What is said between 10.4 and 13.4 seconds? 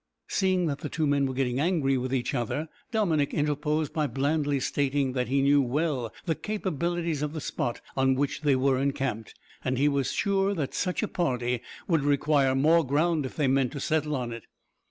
that such a party would require more ground if